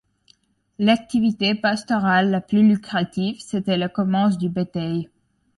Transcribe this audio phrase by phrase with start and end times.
[0.79, 5.11] L'activité pastorale la plus lucrative était le commerce de bétail.